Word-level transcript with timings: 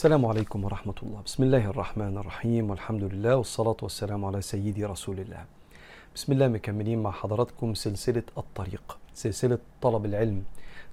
السلام 0.00 0.26
عليكم 0.26 0.64
ورحمة 0.64 0.94
الله. 1.02 1.20
بسم 1.20 1.42
الله 1.42 1.70
الرحمن 1.70 2.16
الرحيم. 2.18 2.70
والحمد 2.70 3.04
لله 3.04 3.36
والصلاة 3.36 3.76
والسلام 3.82 4.24
على 4.24 4.40
سيدي 4.42 4.84
رسول 4.84 5.20
الله. 5.20 5.44
بسم 6.14 6.32
الله 6.32 6.48
مكملين 6.48 7.02
مع 7.02 7.10
حضراتكم 7.10 7.74
سلسلة 7.74 8.22
الطريق 8.38 8.98
سلسلة 9.14 9.58
طلب 9.82 10.04
العلم 10.04 10.42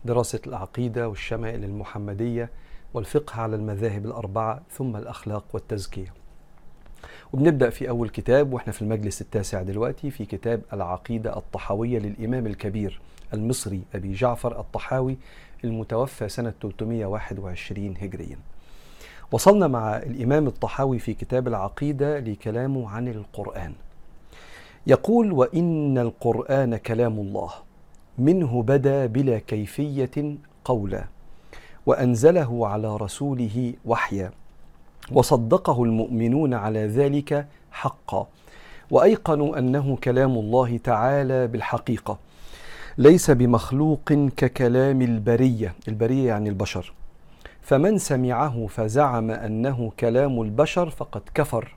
دراسة 0.06 0.40
العقيدة 0.48 1.10
والشمائل 1.10 1.64
المحمدية 1.64 2.50
والفقه 2.94 3.42
على 3.42 3.56
المذاهب 3.56 4.06
الأربعة 4.06 4.62
ثم 4.72 4.96
الأخلاق 4.96 5.44
والتزكية. 5.54 6.14
وبنبدأ 7.34 7.70
في 7.70 7.90
أول 7.90 8.10
كتاب 8.10 8.54
وإحنا 8.54 8.74
في 8.74 8.82
المجلس 8.82 9.22
التاسع 9.22 9.62
دلوقتي 9.62 10.12
في 10.12 10.26
كتاب 10.26 10.62
العقيدة 10.74 11.38
الطحاوية 11.38 12.00
للإمام 12.00 12.48
الكبير 12.48 13.02
المصري 13.34 13.82
أبي 13.96 14.14
جعفر 14.14 14.60
الطحاوي 14.60 15.18
المتوفى 15.64 16.30
سنة 16.30 16.54
321 16.62 17.98
هجريا. 17.98 18.38
وصلنا 19.32 19.68
مع 19.68 19.98
الإمام 19.98 20.48
الطحاوي 20.48 21.00
في 21.00 21.14
كتاب 21.14 21.48
العقيدة 21.48 22.20
لكلامه 22.20 22.90
عن 22.90 23.08
القرآن. 23.08 23.74
يقول 24.88 25.32
وإن 25.32 25.98
القرآن 25.98 26.78
كلام 26.78 27.20
الله 27.20 27.50
منه 28.18 28.64
بدا 28.64 29.06
بلا 29.06 29.40
كيفية 29.40 30.36
قولا 30.66 31.04
وأنزله 31.86 32.68
على 32.68 32.98
رسوله 32.98 33.74
وحيا 33.86 34.32
وصدقه 35.12 35.84
المؤمنون 35.84 36.54
على 36.54 36.88
ذلك 36.88 37.48
حقا 37.72 38.28
وأيقنوا 38.92 39.60
أنه 39.60 39.98
كلام 40.04 40.32
الله 40.32 40.78
تعالى 40.78 41.48
بالحقيقة 41.48 42.18
ليس 42.98 43.32
بمخلوق 43.32 44.14
ككلام 44.38 45.02
البرية. 45.02 45.76
البرية 45.88 46.28
يعني 46.28 46.50
البشر. 46.50 46.94
فمن 47.68 47.98
سمعه 47.98 48.68
فزعم 48.68 49.32
أنه 49.32 49.92
كلام 50.00 50.42
البشر 50.42 50.90
فقد 50.90 51.22
كفر 51.34 51.76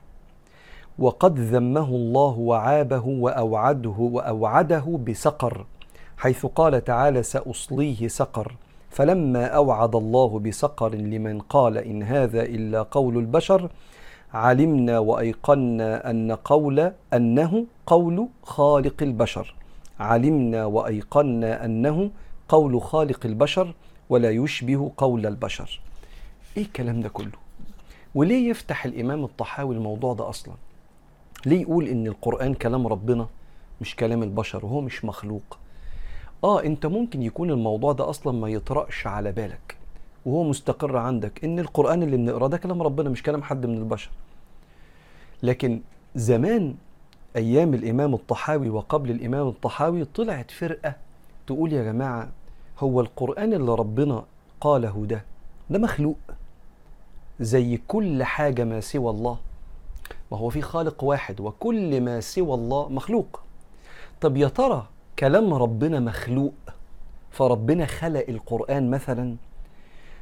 وقد 0.99 1.39
ذمه 1.39 1.87
الله 1.87 2.39
وعابه 2.39 3.07
وأوعده 3.07 3.95
وأوعده 3.99 4.99
بسقر 5.07 5.65
حيث 6.17 6.45
قال 6.45 6.83
تعالى 6.83 7.23
سأصليه 7.23 8.07
سقر 8.07 8.55
فلما 8.89 9.45
أوعد 9.45 9.95
الله 9.95 10.39
بسقر 10.39 10.95
لمن 10.95 11.39
قال 11.39 11.77
إن 11.77 12.03
هذا 12.03 12.41
إلا 12.41 12.81
قول 12.81 13.17
البشر 13.17 13.69
علمنا 14.33 14.99
وأيقنا 14.99 16.09
أن 16.09 16.31
قول 16.31 16.91
أنه 17.13 17.65
قول 17.85 18.27
خالق 18.43 19.03
البشر. 19.03 19.55
علمنا 19.99 20.65
وأيقنا 20.65 21.65
أنه 21.65 22.11
قول 22.49 22.81
خالق 22.81 23.25
البشر. 23.25 23.73
ولا 24.11 24.31
يشبه 24.31 24.91
قول 24.97 25.25
البشر. 25.25 25.79
إيه 26.57 26.63
الكلام 26.63 27.01
ده 27.01 27.09
كله؟ 27.09 27.31
وليه 28.15 28.49
يفتح 28.49 28.85
الإمام 28.85 29.23
الطحاوي 29.23 29.75
الموضوع 29.75 30.13
ده 30.13 30.29
أصلا؟ 30.29 30.53
ليه 31.45 31.61
يقول 31.61 31.87
إن 31.87 32.07
القرآن 32.07 32.53
كلام 32.53 32.87
ربنا 32.87 33.27
مش 33.81 33.95
كلام 33.95 34.23
البشر 34.23 34.65
وهو 34.65 34.81
مش 34.81 35.05
مخلوق؟ 35.05 35.57
آه 36.43 36.63
أنت 36.63 36.85
ممكن 36.85 37.21
يكون 37.21 37.51
الموضوع 37.51 37.91
ده 37.93 38.09
أصلا 38.09 38.33
ما 38.39 38.49
يطرقش 38.49 39.07
على 39.07 39.31
بالك 39.31 39.75
وهو 40.25 40.43
مستقر 40.43 40.97
عندك 40.97 41.43
إن 41.43 41.59
القرآن 41.59 42.03
اللي 42.03 42.17
بنقرأه 42.17 42.47
ده 42.47 42.57
كلام 42.57 42.81
ربنا 42.81 43.09
مش 43.09 43.23
كلام 43.23 43.43
حد 43.43 43.65
من 43.65 43.77
البشر. 43.77 44.09
لكن 45.43 45.81
زمان 46.15 46.75
أيام 47.35 47.73
الإمام 47.73 48.13
الطحاوي 48.13 48.69
وقبل 48.69 49.11
الإمام 49.11 49.47
الطحاوي 49.47 50.05
طلعت 50.05 50.51
فرقة 50.51 50.95
تقول 51.47 51.73
يا 51.73 51.83
جماعة 51.83 52.29
هو 52.81 53.01
القرآن 53.01 53.53
اللي 53.53 53.75
ربنا 53.75 54.25
قاله 54.61 55.05
ده 55.05 55.25
ده 55.69 55.79
مخلوق. 55.79 56.17
زي 57.39 57.79
كل 57.87 58.23
حاجة 58.23 58.63
ما 58.63 58.79
سوى 58.79 59.09
الله. 59.09 59.37
ما 60.31 60.37
هو 60.37 60.49
في 60.49 60.61
خالق 60.61 61.03
واحد 61.03 61.39
وكل 61.39 62.01
ما 62.01 62.19
سوى 62.19 62.53
الله 62.53 62.89
مخلوق. 62.89 63.39
طب 64.21 64.37
يا 64.37 64.47
ترى 64.47 64.87
كلام 65.19 65.53
ربنا 65.53 65.99
مخلوق؟ 65.99 66.53
فربنا 67.31 67.85
خلق 67.85 68.25
القرآن 68.29 68.89
مثلا. 68.89 69.35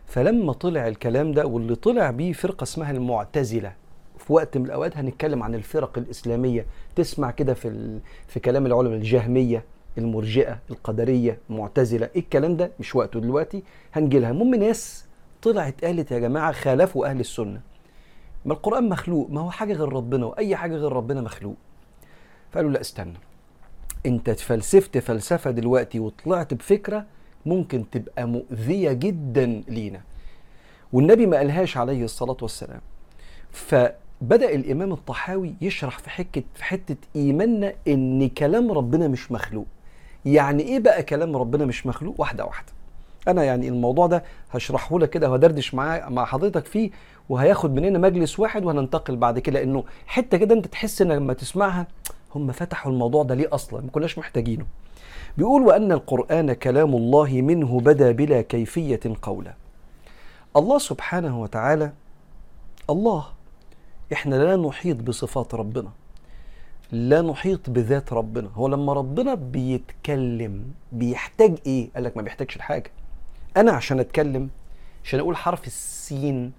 فلما 0.05 0.53
طلع 0.53 0.87
الكلام 0.87 1.31
ده 1.31 1.45
واللي 1.45 1.75
طلع 1.75 2.11
بيه 2.11 2.33
فرقة 2.33 2.63
اسمها 2.63 2.91
المعتزلة. 2.91 3.73
في 4.17 4.33
وقت 4.33 4.57
من 4.57 4.65
الأوقات 4.65 4.97
هنتكلم 4.97 5.43
عن 5.43 5.55
الفرق 5.55 5.97
الإسلامية. 5.97 6.65
تسمع 6.95 7.31
كده 7.31 7.53
في, 7.53 7.99
في 8.27 8.39
كلام 8.39 8.65
العلماء 8.65 8.95
الجهمية. 8.95 9.63
المرجئة 9.99 10.59
القدرية 10.71 11.37
المعتزلة 11.49 12.09
إيه 12.15 12.21
الكلام 12.21 12.57
ده؟ 12.57 12.71
مش 12.79 12.95
وقته 12.95 13.19
دلوقتي. 13.19 13.63
هنجي 13.93 14.19
لها 14.19 14.31
المهم 14.31 14.55
ناس 14.55 15.05
طلعت 15.41 15.85
قالت 15.85 16.11
يا 16.11 16.19
جماعة 16.19 16.51
خالفوا 16.51 17.07
أهل 17.07 17.19
السنة. 17.19 17.61
ما 18.45 18.53
القرآن 18.53 18.89
مخلوق 18.89 19.29
ما 19.29 19.41
هو 19.41 19.51
حاجة 19.51 19.73
غير 19.73 19.93
ربنا 19.93 20.25
وأي 20.25 20.55
حاجة 20.55 20.75
غير 20.75 20.91
ربنا 20.93 21.21
مخلوق. 21.21 21.55
فقالوا 22.51 22.71
لا 22.71 22.81
استنى. 22.81 23.13
أنت 24.05 24.29
اتفلسفت 24.29 24.97
فلسفة 24.97 25.51
دلوقتي 25.51 25.99
وطلعت 25.99 26.53
بفكرة 26.53 27.05
ممكن 27.45 27.89
تبقى 27.89 28.27
مؤذية 28.27 28.91
جدا 28.91 29.63
لينا. 29.67 30.01
والنبي 30.93 31.25
ما 31.25 31.37
قالهاش 31.37 31.77
عليه 31.77 32.03
الصلاة 32.03 32.37
والسلام. 32.41 32.81
فبدأ 33.51 34.49
الإمام 34.55 34.91
الطحاوي 34.91 35.55
يشرح 35.61 35.99
في 35.99 36.09
حكة 36.09 36.43
في 36.55 36.63
حتة 36.63 36.97
إيماننا 37.15 37.73
إن 37.87 38.29
كلام 38.29 38.71
ربنا 38.71 39.07
مش 39.07 39.31
مخلوق. 39.31 39.65
يعني 40.25 40.63
إيه 40.63 40.79
بقى 40.79 41.03
كلام 41.03 41.37
ربنا 41.37 41.65
مش 41.65 41.85
مخلوق؟ 41.87 42.15
واحدة 42.21 42.45
واحدة. 42.45 42.71
أنا 43.27 43.43
يعني 43.43 43.67
الموضوع 43.67 44.07
ده 44.07 44.23
هشرحه 44.51 44.99
لك 44.99 45.09
كده 45.09 45.31
وهدردش 45.31 45.73
معاه 45.73 46.09
مع 46.09 46.25
حضرتك 46.25 46.65
فيه 46.65 46.91
وهياخد 47.29 47.73
مننا 47.73 47.99
مجلس 47.99 48.39
واحد 48.39 48.65
وهننتقل 48.65 49.15
بعد 49.15 49.39
كده 49.39 49.59
لأنه 49.59 49.83
حتة 50.07 50.37
كده 50.37 50.55
أنت 50.55 50.67
تحس 50.67 51.01
إن 51.01 51.11
لما 51.11 51.33
تسمعها 51.33 51.87
هم 52.35 52.51
فتحوا 52.51 52.91
الموضوع 52.91 53.23
ده 53.23 53.35
ليه 53.35 53.47
أصلا؟ 53.51 53.81
ما 53.81 53.89
كناش 53.91 54.17
محتاجينه. 54.17 54.65
بيقول 55.37 55.61
وأن 55.61 55.91
القرآن 55.91 56.53
كلام 56.53 56.95
الله 56.95 57.41
منه 57.41 57.79
بدا 57.79 58.11
بلا 58.11 58.41
كيفية 58.41 58.99
قولا. 59.21 59.53
الله 60.55 60.77
سبحانه 60.77 61.41
وتعالى 61.41 61.91
الله 62.89 63.25
إحنا 64.13 64.35
لا 64.35 64.55
نحيط 64.55 64.97
بصفات 64.97 65.55
ربنا. 65.55 65.89
لا 66.91 67.21
نحيط 67.21 67.69
بذات 67.69 68.13
ربنا. 68.13 68.49
هو 68.55 68.67
لما 68.67 68.93
ربنا 68.93 69.33
بيتكلم 69.33 70.63
بيحتاج 70.91 71.57
إيه؟ 71.65 71.89
قال 71.95 72.03
لك 72.03 72.17
ما 72.17 72.23
بيحتاجش 72.23 72.57
لحاجة. 72.57 72.91
أنا 73.57 73.71
عشان 73.71 73.99
أتكلم 73.99 74.49
عشان 75.03 75.19
أقول 75.19 75.35
حرف 75.37 75.67
السين 75.67 76.51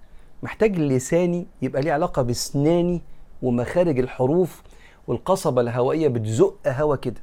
محتاج 0.43 0.79
لساني 0.79 1.45
يبقى 1.61 1.81
ليه 1.81 1.93
علاقة 1.93 2.21
بسناني 2.21 3.01
ومخارج 3.41 3.99
الحروف 3.99 4.61
والقصبة 5.07 5.61
الهوائية 5.61 6.07
بتزق 6.07 6.55
هوا 6.67 6.95
كده. 6.95 7.21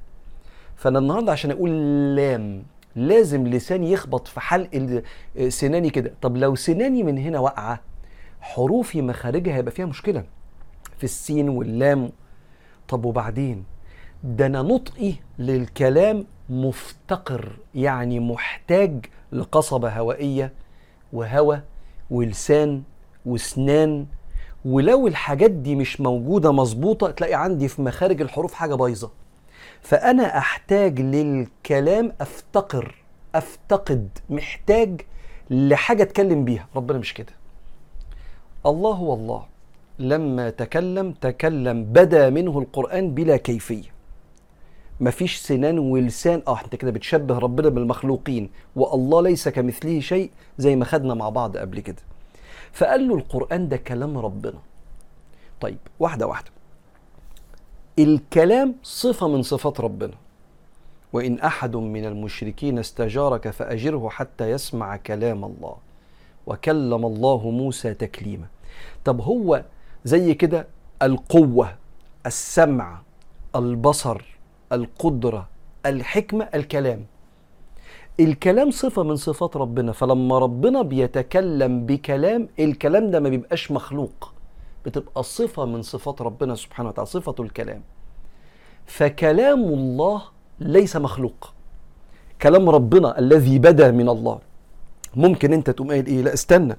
فأنا 0.76 0.98
النهارده 0.98 1.32
عشان 1.32 1.50
أقول 1.50 1.70
لام 2.16 2.62
لازم 2.96 3.46
لساني 3.46 3.92
يخبط 3.92 4.28
في 4.28 4.40
حلق 4.40 5.02
سناني 5.48 5.90
كده. 5.90 6.12
طب 6.22 6.36
لو 6.36 6.54
سناني 6.54 7.02
من 7.02 7.18
هنا 7.18 7.38
واقعة 7.38 7.80
حروفي 8.40 9.02
مخارجها 9.02 9.54
هيبقى 9.54 9.72
فيها 9.72 9.86
مشكلة. 9.86 10.24
في 10.98 11.04
السين 11.04 11.48
واللام 11.48 12.10
طب 12.88 13.04
وبعدين؟ 13.04 13.64
ده 14.24 14.46
أنا 14.46 14.62
نطقي 14.62 15.14
للكلام 15.38 16.26
مفتقر 16.48 17.56
يعني 17.74 18.20
محتاج 18.20 19.06
لقصبة 19.32 19.88
هوائية 19.98 20.52
وهوى 21.12 21.60
ولسان 22.10 22.82
وسنان. 23.26 24.06
ولو 24.64 25.06
الحاجات 25.06 25.50
دي 25.50 25.74
مش 25.76 26.00
موجودة 26.00 26.52
مظبوطة 26.52 27.10
تلاقي 27.10 27.34
عندي 27.34 27.68
في 27.68 27.82
مخارج 27.82 28.20
الحروف 28.20 28.54
حاجة 28.54 28.74
بايظة. 28.74 29.10
فأنا 29.82 30.38
أحتاج 30.38 31.00
للكلام 31.00 32.12
أفتقر 32.20 32.94
أفتقد 33.34 34.08
محتاج 34.30 35.00
لحاجة 35.50 36.02
أتكلم 36.02 36.44
بيها. 36.44 36.66
ربنا 36.76 36.98
مش 36.98 37.14
كده. 37.14 37.32
الله 38.66 38.90
هو 38.90 39.14
الله. 39.14 39.46
لما 39.98 40.50
تكلم 40.50 41.12
تكلم 41.12 41.84
بدا 41.84 42.30
منه 42.30 42.58
القرآن 42.58 43.14
بلا 43.14 43.36
كيفية. 43.36 43.98
مفيش 45.00 45.36
سنان 45.36 45.78
ولسان. 45.78 46.42
آه 46.48 46.60
انت 46.64 46.76
كده 46.76 46.90
بتشبه 46.90 47.38
ربنا 47.38 47.68
بالمخلوقين 47.68 48.50
والله 48.76 49.22
ليس 49.22 49.48
كمثله 49.48 50.00
شيء 50.00 50.30
زي 50.58 50.76
ما 50.76 50.84
خدنا 50.84 51.14
مع 51.14 51.28
بعض 51.28 51.56
قبل 51.56 51.80
كده. 51.80 52.02
فقال 52.72 53.08
له 53.08 53.14
القرآن 53.14 53.68
ده 53.68 53.76
كلام 53.76 54.18
ربنا. 54.18 54.58
طيب 55.60 55.78
واحدة 56.00 56.26
واحدة. 56.26 56.50
الكلام 57.98 58.74
صفة 58.82 59.28
من 59.28 59.42
صفات 59.42 59.80
ربنا. 59.80 60.14
وإن 61.12 61.38
أحد 61.38 61.76
من 61.76 62.04
المشركين 62.04 62.78
استجارك 62.78 63.50
فأجره 63.50 64.08
حتى 64.08 64.50
يسمع 64.50 64.96
كلام 64.96 65.44
الله. 65.44 65.76
وكلم 66.46 67.06
الله 67.06 67.50
موسى 67.50 67.94
تكليما. 67.94 68.46
طب 69.04 69.20
هو 69.20 69.64
زي 70.04 70.34
كده 70.34 70.66
القوة 71.02 71.74
السمع 72.26 73.00
البصر 73.56 74.38
القدرة 74.72 75.48
الحكمة 75.86 76.48
الكلام. 76.54 77.04
الكلام 78.20 78.70
صفة 78.70 79.02
من 79.02 79.16
صفات 79.16 79.56
ربنا 79.56 79.92
فلما 79.92 80.38
ربنا 80.38 80.82
بيتكلم 80.82 81.86
بكلام 81.86 82.48
الكلام 82.58 83.10
ده 83.10 83.20
ما 83.20 83.28
بيبقاش 83.28 83.70
مخلوق. 83.72 84.32
بتبقى 84.86 85.22
صفة 85.22 85.64
من 85.64 85.82
صفات 85.82 86.22
ربنا 86.22 86.54
سبحانه 86.54 86.88
وتعالى 86.88 87.06
صفة 87.06 87.34
الكلام. 87.40 87.82
فكلام 88.86 89.60
الله 89.60 90.22
ليس 90.60 90.96
مخلوق. 90.96 91.52
كلام 92.42 92.68
ربنا 92.70 93.18
الذي 93.18 93.58
بدا 93.58 93.90
من 93.90 94.08
الله. 94.08 94.38
ممكن 95.16 95.52
انت 95.52 95.70
تقوم 95.70 95.88
قايل 95.90 96.06
إيه؟ 96.06 96.22
لا 96.22 96.34
استنى. 96.34 96.76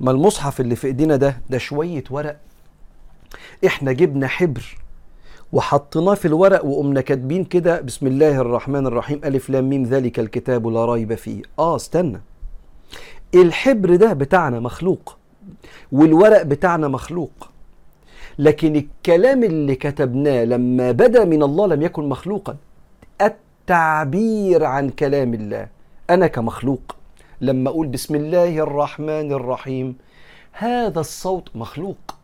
ما 0.00 0.10
المصحف 0.10 0.60
اللي 0.60 0.76
في 0.76 0.86
إيدينا 0.86 1.16
ده 1.16 1.40
ده 1.50 1.58
شوية 1.58 2.04
ورق 2.10 2.36
إحنا 3.66 3.92
جبنا 3.92 4.26
حبر 4.28 4.78
وحطيناه 5.52 6.14
في 6.14 6.28
الورق 6.28 6.64
وقمنا 6.64 7.00
كاتبين 7.00 7.44
كده 7.44 7.80
بسم 7.80 8.06
الله 8.06 8.40
الرحمن 8.40 8.86
الرحيم 8.86 9.20
ألف 9.24 9.50
لام 9.50 9.68
ميم 9.68 9.82
ذلك 9.82 10.18
الكتاب 10.18 10.68
لا 10.68 10.84
ريب 10.84 11.14
فيه. 11.14 11.42
آه 11.58 11.76
استنى. 11.76 12.20
الحبر 13.34 13.96
ده 13.96 14.12
بتاعنا 14.12 14.60
مخلوق 14.60 15.16
والورق 15.92 16.42
بتاعنا 16.42 16.88
مخلوق 16.88 17.30
لكن 18.38 18.76
الكلام 18.76 19.44
اللي 19.44 19.74
كتبناه 19.74 20.44
لما 20.44 20.92
بدأ 20.92 21.24
من 21.24 21.42
الله 21.42 21.66
لم 21.66 21.82
يكن 21.82 22.08
مخلوقا. 22.08 22.56
التعبير 23.22 24.64
عن 24.64 24.88
كلام 24.90 25.34
الله. 25.34 25.68
أنا 26.10 26.26
كمخلوق 26.26 26.96
لما 27.40 27.70
أقول 27.70 27.86
بسم 27.86 28.14
الله 28.14 28.58
الرحمن 28.58 29.32
الرحيم 29.32 29.96
هذا 30.52 31.00
الصوت 31.00 31.48
مخلوق. 31.54 32.19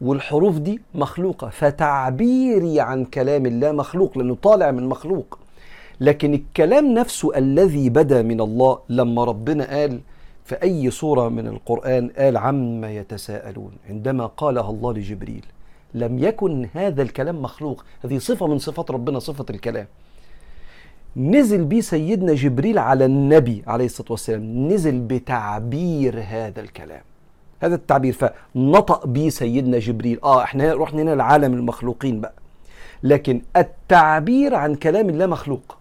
والحروف 0.00 0.58
دي 0.58 0.80
مخلوقة 0.94 1.48
فتعبيري 1.48 2.80
عن 2.80 3.04
كلام 3.04 3.46
الله 3.46 3.72
مخلوق 3.72 4.18
لأنه 4.18 4.34
طالع 4.42 4.70
من 4.70 4.88
مخلوق. 4.88 5.38
لكن 6.00 6.34
الكلام 6.34 6.94
نفسه 6.94 7.38
الذي 7.38 7.90
بدا 7.90 8.22
من 8.22 8.40
الله 8.40 8.78
لما 8.88 9.24
ربنا 9.24 9.76
قال 9.76 10.00
في 10.44 10.62
أي 10.62 10.90
سورة 10.90 11.28
من 11.28 11.46
القرآن 11.46 12.08
قال 12.08 12.36
عما 12.36 12.92
يتساءلون 12.92 13.72
عندما 13.90 14.26
قالها 14.26 14.70
الله 14.70 14.92
لجبريل 14.92 15.44
لم 15.94 16.18
يكن 16.18 16.68
هذا 16.74 17.02
الكلام 17.02 17.42
مخلوق 17.42 17.84
هذه 18.04 18.18
صفة 18.18 18.46
من 18.46 18.58
صفات 18.58 18.90
ربنا 18.90 19.18
صفة 19.18 19.44
الكلام. 19.50 19.86
نزل 21.16 21.64
بيه 21.64 21.80
سيدنا 21.80 22.34
جبريل 22.34 22.78
على 22.78 23.04
النبي 23.04 23.62
عليه 23.66 23.84
الصلاة 23.84 24.12
والسلام 24.12 24.68
نزل 24.68 25.00
بتعبير 25.00 26.24
هذا 26.28 26.60
الكلام. 26.60 27.02
هذا 27.64 27.74
التعبير. 27.74 28.12
فنطق 28.12 29.06
به 29.06 29.28
سيدنا 29.28 29.78
جبريل. 29.78 30.18
آه 30.24 30.42
إحنا 30.42 30.74
رحنا 30.74 31.02
هنا 31.02 31.14
لعالم 31.14 31.54
المخلوقين 31.54 32.20
بقى. 32.20 32.34
لكن 33.02 33.42
التعبير 33.56 34.54
عن 34.54 34.74
كلام 34.74 35.08
الله 35.08 35.26
مخلوق. 35.26 35.78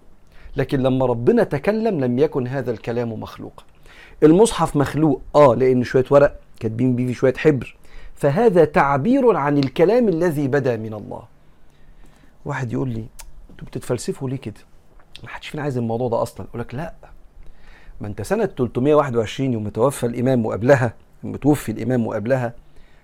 لكن 0.58 0.80
لما 0.80 1.06
ربنا 1.06 1.44
تكلم 1.44 2.00
لم 2.00 2.20
يكن 2.20 2.48
هذا 2.48 2.72
الكلام 2.72 3.14
مخلوقا 3.14 3.64
المصحف 4.24 4.76
مخلوق. 4.76 5.22
آه 5.36 5.56
لأن 5.56 5.84
شوية 5.84 6.06
ورق 6.12 6.40
كاتبين 6.60 6.96
بيه 6.96 7.14
شوية 7.14 7.34
حبر. 7.34 7.76
فهذا 8.16 8.66
تعبير 8.66 9.36
عن 9.36 9.58
الكلام 9.58 10.10
الذي 10.10 10.48
بدا 10.48 10.78
من 10.78 10.94
الله. 10.94 11.24
واحد 12.46 12.74
يقول 12.74 12.90
لي 12.90 13.06
أنتوا 13.52 13.68
بتتفلسفوا 13.68 14.30
ليه 14.30 14.38
كده؟ 14.38 14.62
ما 15.24 15.30
حدش 15.30 15.48
فينا 15.48 15.64
عايز 15.64 15.78
الموضوع 15.78 16.10
ده 16.10 16.22
أصلا. 16.22 16.48
أقول 16.50 16.62
لك 16.62 16.76
لا 16.76 16.94
ما 18.02 18.08
أنت 18.08 18.22
سنة 18.22 18.46
321 18.46 19.54
يوم 19.54 19.70
توفى 19.70 20.06
الإمام 20.06 20.46
وقبلها 20.46 20.94
متوفي 21.24 21.72
الإمام 21.72 22.08
وقبلها. 22.08 22.54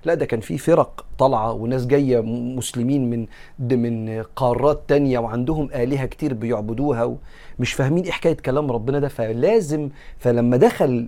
لا 0.06 0.14
ده 0.14 0.26
كان 0.26 0.40
في 0.40 0.58
فرق 0.58 1.06
طالعة 1.18 1.52
وناس 1.54 1.86
جاية 1.86 2.22
مسلمين 2.22 3.10
من 3.10 3.28
من 3.60 4.24
قارات 4.36 4.82
تانية 4.88 5.20
وعندهم 5.20 5.70
آلهة 5.74 6.06
كتير 6.06 6.34
بيعبدوها 6.34 7.18
ومش 7.60 7.74
فاهمين 7.74 8.04
إيه 8.04 8.12
حكاية 8.12 8.38
كلام 8.38 8.72
ربنا 8.72 9.00
ده. 9.00 9.08
فلازم 9.08 9.90
فلما 10.18 10.58
دخل 10.58 11.08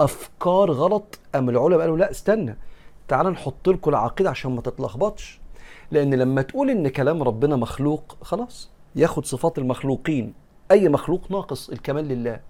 أفكار 0.00 0.70
غلط 0.70 1.18
قام 1.34 1.48
العلماء 1.48 1.80
قالوا 1.80 1.98
لا 1.98 2.10
استنى 2.10 2.56
تعال 3.08 3.26
نحط 3.26 3.68
لكم 3.68 3.90
العقيدة 3.90 4.30
عشان 4.30 4.54
ما 4.54 4.60
تتلخبطش. 4.60 5.40
لأن 5.90 6.14
لما 6.14 6.42
تقول 6.42 6.70
إن 6.70 6.88
كلام 6.88 7.22
ربنا 7.22 7.56
مخلوق 7.56 8.16
خلاص 8.22 8.70
ياخد 8.96 9.24
صفات 9.24 9.58
المخلوقين. 9.58 10.32
أي 10.70 10.88
مخلوق 10.88 11.30
ناقص 11.30 11.70
الكمال 11.70 12.08
لله. 12.08 12.40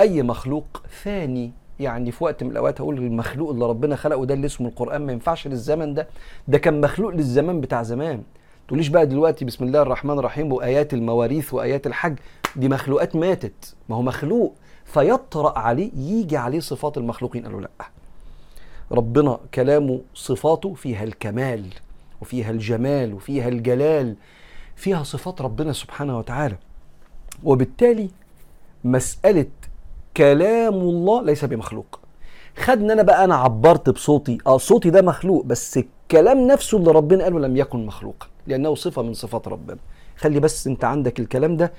أي 0.00 0.22
مخلوق 0.22 0.82
ثاني 1.04 1.52
يعني 1.80 2.12
في 2.12 2.24
وقت 2.24 2.44
من 2.44 2.50
الأوقات 2.50 2.80
هقول 2.80 2.98
المخلوق 2.98 3.50
اللي 3.50 3.66
ربنا 3.66 3.96
خلقه 3.96 4.24
ده 4.26 4.34
اللي 4.34 4.46
اسمه 4.46 4.68
القرآن 4.68 5.06
ما 5.06 5.12
ينفعش 5.12 5.46
للزمن 5.46 5.94
ده. 5.94 6.08
ده 6.48 6.58
كان 6.58 6.80
مخلوق 6.80 7.10
للزمان 7.10 7.60
بتاع 7.60 7.82
زمان. 7.82 8.22
تقوليش 8.68 8.88
بقى 8.88 9.06
دلوقتي 9.06 9.44
بسم 9.44 9.64
الله 9.64 9.82
الرحمن 9.82 10.18
الرحيم 10.18 10.52
وآيات 10.52 10.94
المواريث 10.94 11.54
وآيات 11.54 11.86
الحج. 11.86 12.16
دي 12.56 12.68
مخلوقات 12.68 13.16
ماتت. 13.16 13.74
ما 13.88 13.96
هو 13.96 14.02
مخلوق. 14.02 14.54
فيطرأ 14.84 15.58
عليه 15.58 15.90
يجي 15.96 16.36
عليه 16.36 16.60
صفات 16.60 16.98
المخلوقين. 16.98 17.44
قالوا 17.44 17.60
لأ. 17.60 17.70
ربنا 18.92 19.38
كلامه 19.54 20.00
صفاته 20.14 20.74
فيها 20.74 21.04
الكمال 21.04 21.66
وفيها 22.20 22.50
الجمال 22.50 23.14
وفيها 23.14 23.48
الجلال 23.48 24.16
فيها 24.76 25.02
صفات 25.02 25.40
ربنا 25.42 25.72
سبحانه 25.72 26.18
وتعالى. 26.18 26.56
وبالتالي 27.44 28.10
مسألة 28.84 29.46
كلام 30.16 30.74
الله 30.74 31.22
ليس 31.22 31.44
بمخلوق. 31.44 32.00
خدنا 32.56 32.92
أنا 32.92 33.02
بقى 33.02 33.24
أنا 33.24 33.34
عبرت 33.34 33.90
بصوتي. 33.90 34.38
آه 34.46 34.58
صوتي 34.58 34.90
ده 34.90 35.02
مخلوق 35.02 35.44
بس 35.44 35.78
الكلام 35.78 36.46
نفسه 36.46 36.78
اللي 36.78 36.90
ربنا 36.90 37.24
قاله 37.24 37.38
لم 37.38 37.56
يكن 37.56 37.86
مخلوقا 37.86 38.26
لأنه 38.46 38.74
صفة 38.74 39.02
من 39.02 39.14
صفات 39.14 39.48
ربنا. 39.48 39.78
خلي 40.16 40.40
بس 40.40 40.66
أنت 40.66 40.84
عندك 40.84 41.20
الكلام 41.20 41.56
ده 41.56 41.72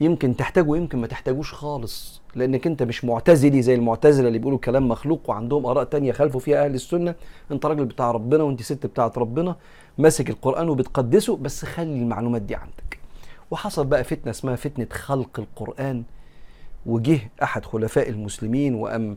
يمكن 0.00 0.36
تحتاجه 0.36 0.68
ويمكن 0.68 0.98
ما 0.98 1.06
تحتاجوش 1.06 1.52
خالص 1.52 2.22
لأنك 2.34 2.66
أنت 2.66 2.82
مش 2.82 3.04
معتزلي 3.04 3.62
زي 3.62 3.74
المعتزلة 3.74 4.28
اللي 4.28 4.38
بيقولوا 4.38 4.58
كلام 4.58 4.88
مخلوق 4.88 5.30
وعندهم 5.30 5.66
آراء 5.66 5.84
تانية 5.84 6.12
خالفوا 6.12 6.40
فيها 6.40 6.64
أهل 6.64 6.74
السنة. 6.74 7.14
أنت 7.52 7.66
راجل 7.66 7.84
بتاع 7.84 8.10
ربنا 8.10 8.42
وأنت 8.42 8.62
ست 8.62 8.86
بتاعت 8.86 9.18
ربنا 9.18 9.56
ماسك 9.98 10.30
القرآن 10.30 10.68
وبتقدسه 10.68 11.36
بس 11.36 11.64
خلي 11.64 11.98
المعلومات 12.02 12.42
دي 12.42 12.54
عندك. 12.54 12.98
وحصل 13.50 13.86
بقى 13.86 14.04
فتنة 14.04 14.30
اسمها 14.30 14.56
فتنة 14.56 14.86
خلق 14.92 15.38
القرآن. 15.38 16.02
وجه 16.86 17.20
أحد 17.42 17.64
خلفاء 17.64 18.08
المسلمين 18.08 18.74
وأم 18.74 19.16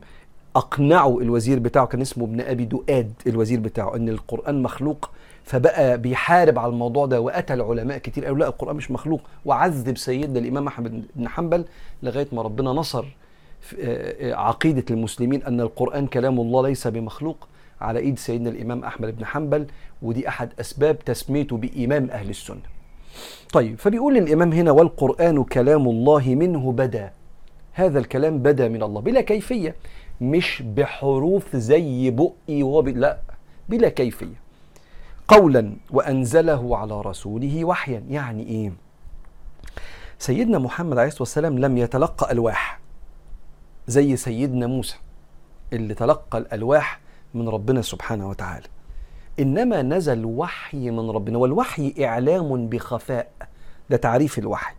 اقنعوا 0.56 1.22
الوزير 1.22 1.58
بتاعه 1.58 1.86
كان 1.86 2.00
اسمه 2.00 2.24
ابن 2.24 2.40
أبي 2.40 2.64
دؤاد 2.64 3.12
الوزير 3.26 3.60
بتاعه 3.60 3.96
أن 3.96 4.08
القرآن 4.08 4.62
مخلوق 4.62 5.10
فبقى 5.44 5.98
بيحارب 5.98 6.58
على 6.58 6.72
الموضوع 6.72 7.06
ده 7.06 7.20
وقتل 7.20 7.60
علماء 7.60 7.98
كتير 7.98 8.24
قالوا 8.24 8.38
لا 8.38 8.46
القرآن 8.48 8.76
مش 8.76 8.90
مخلوق 8.90 9.20
وعذب 9.44 9.96
سيدنا 9.96 10.38
الإمام 10.38 10.66
أحمد 10.66 11.04
بن 11.16 11.28
حنبل 11.28 11.64
لغاية 12.02 12.26
ما 12.32 12.42
ربنا 12.42 12.70
نصر 12.72 13.04
عقيدة 14.22 14.84
المسلمين 14.90 15.42
أن 15.42 15.60
القرآن 15.60 16.06
كلام 16.06 16.40
الله 16.40 16.68
ليس 16.68 16.86
بمخلوق 16.86 17.48
على 17.80 17.98
إيد 17.98 18.18
سيدنا 18.18 18.50
الإمام 18.50 18.84
أحمد 18.84 19.16
بن 19.16 19.24
حنبل 19.24 19.66
ودي 20.02 20.28
أحد 20.28 20.48
أسباب 20.60 20.98
تسميته 20.98 21.56
بإمام 21.56 22.10
أهل 22.10 22.30
السنة. 22.30 22.60
طيب 23.52 23.78
فبيقول 23.78 24.16
الامام 24.16 24.52
هنا 24.52 24.70
والقرآن 24.70 25.44
كلام 25.44 25.88
الله 25.88 26.34
منه 26.34 26.72
بدا 26.72 27.10
هذا 27.76 27.98
الكلام 27.98 28.38
بدا 28.38 28.68
من 28.68 28.82
الله. 28.82 29.00
بلا 29.00 29.20
كيفية. 29.20 29.74
مش 30.20 30.62
بحروف 30.66 31.56
زي 31.56 32.10
بقي 32.10 32.62
وب... 32.62 32.88
لا 32.88 33.18
بلا 33.68 33.88
كيفية. 33.88 34.40
قولا 35.28 35.76
وأنزله 35.90 36.76
على 36.76 37.00
رسوله 37.00 37.64
وحيا. 37.64 38.02
يعني 38.08 38.42
إيه؟ 38.46 38.72
سيدنا 40.18 40.58
محمد 40.58 40.98
عليه 40.98 41.08
الصلاة 41.08 41.22
والسلام 41.22 41.58
لم 41.58 41.78
يتلقى 41.78 42.32
ألواح 42.32 42.80
زي 43.86 44.16
سيدنا 44.16 44.66
موسى 44.66 44.96
اللي 45.72 45.94
تلقى 45.94 46.38
الألواح 46.38 47.00
من 47.34 47.48
ربنا 47.48 47.82
سبحانه 47.82 48.28
وتعالى. 48.28 48.66
إنما 49.40 49.82
نزل 49.82 50.24
وحي 50.24 50.90
من 50.90 51.10
ربنا 51.10 51.38
والوحي 51.38 51.94
إعلام 52.04 52.68
بخفاء. 52.68 53.32
ده 53.90 53.96
تعريف 53.96 54.38
الوحي. 54.38 54.75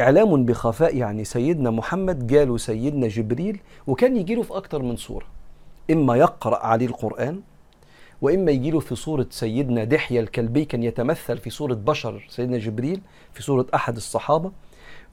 إعلام 0.00 0.44
بخفاء 0.44 0.96
يعني 0.96 1.24
سيدنا 1.24 1.70
محمد 1.70 2.26
جاله 2.26 2.56
سيدنا 2.56 3.08
جبريل 3.08 3.60
وكان 3.86 4.16
يجيله 4.16 4.42
في 4.42 4.56
أكتر 4.56 4.82
من 4.82 4.96
صورة. 4.96 5.26
إما 5.90 6.16
يقرأ 6.16 6.66
عليه 6.66 6.86
القرآن 6.86 7.40
وإما 8.22 8.50
يجيله 8.50 8.80
في 8.80 8.94
صورة 8.94 9.26
سيدنا 9.30 9.84
دحية 9.84 10.20
الكلبي 10.20 10.64
كان 10.64 10.82
يتمثل 10.82 11.38
في 11.38 11.50
صورة 11.50 11.74
بشر 11.74 12.26
سيدنا 12.28 12.58
جبريل 12.58 13.00
في 13.32 13.42
صورة 13.42 13.66
أحد 13.74 13.96
الصحابة. 13.96 14.52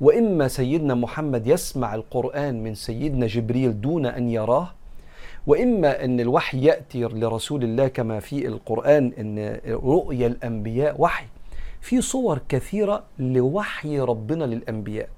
وإما 0.02 0.48
سيدنا 0.48 0.96
محمد 0.96 1.48
يسمع 1.48 1.96
القرآن 1.96 2.64
من 2.64 2.76
سيدنا 2.76 3.28
جبريل 3.28 3.82
دون 3.82 4.06
أن 4.06 4.30
يراه. 4.30 4.70
وإما 5.48 6.06
إن 6.06 6.20
الوحي 6.20 6.66
يأتي 6.66 7.02
لرسول 7.04 7.64
الله 7.64 7.88
كما 7.88 8.20
في 8.20 8.48
القرآن 8.48 9.12
إن 9.20 9.60
رؤيا 9.68 10.28
الأنبياء 10.28 11.02
وحي. 11.02 11.26
في 11.86 12.02
صور 12.02 12.40
كثيرة 12.50 13.04
لوحي 13.20 14.00
ربنا 14.00 14.44
للأنبياء. 14.44 15.10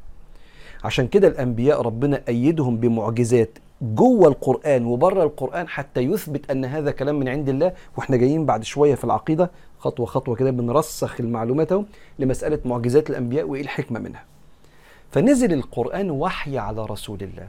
عشان 0.84 1.08
كده 1.08 1.28
الأنبياء 1.28 1.82
ربنا 1.82 2.24
أيدهم 2.28 2.78
بمعجزات 2.78 3.50
جوه 3.82 4.28
القرآن 4.28 4.86
وبره 4.86 5.24
القرآن 5.24 5.68
حتى 5.68 6.02
يثبت 6.02 6.52
أن 6.52 6.66
هذا 6.66 6.92
كلام 6.92 7.20
من 7.20 7.28
عند 7.28 7.50
الله. 7.50 7.74
وإحنا 7.98 8.18
جايين 8.18 8.46
بعد 8.46 8.64
شوية 8.64 8.96
في 8.96 9.04
العقيدة 9.04 9.52
خطوة 9.80 10.06
خطوة 10.06 10.36
كده 10.36 10.52
بنرسخ 10.52 11.22
المعلومات 11.22 11.70
لمسألة 12.20 12.60
معجزات 12.66 13.10
الأنبياء 13.10 13.48
وإيه 13.48 13.62
الحكمة 13.62 14.00
منها. 14.00 14.24
فنزل 15.12 15.54
القرآن 15.54 16.12
وحي 16.12 16.58
على 16.58 16.86
رسول 16.86 17.24
الله 17.24 17.48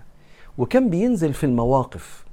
وكان 0.58 0.90
بينزل 0.90 1.32
في 1.34 1.44
المواقف. 1.44 2.24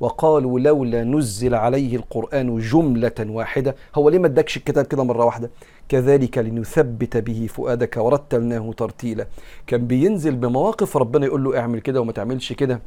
وقالوا 0.00 0.60
لولا 0.60 1.04
نزل 1.04 1.54
عليه 1.54 1.96
القرآن 1.96 2.58
جملة 2.58 3.12
واحدة. 3.20 3.76
هو 3.94 4.08
ليه 4.08 4.18
ما 4.18 4.26
ادكش 4.26 4.56
الكتاب 4.56 4.84
كده 4.84 5.04
مرة 5.04 5.24
واحدة؟ 5.24 5.50
كذلك 5.88 6.38
لنثبت 6.38 7.16
به 7.16 7.46
فؤادك 7.50 7.96
ورتلناه 7.96 8.72
ترتيلا. 8.72 9.26
كان 9.66 9.86
بينزل 9.86 10.36
بمواقف 10.36 10.96
ربنا 10.96 11.26
يقول 11.26 11.44
له 11.44 11.58
اعمل 11.58 11.80
كده 11.80 12.00
وما 12.00 12.12
تعملش 12.12 12.52
كده. 12.52 12.80